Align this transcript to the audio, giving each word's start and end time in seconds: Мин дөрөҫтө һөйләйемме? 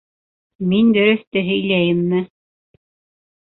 Мин 0.71 0.89
дөрөҫтө 0.95 1.43
һөйләйемме? 1.51 2.23